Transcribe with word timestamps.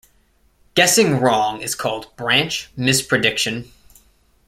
Guessing 0.73 1.19
wrong 1.19 1.61
is 1.61 1.75
called 1.75 2.07
branch 2.17 2.71
misprediction. 2.75 3.69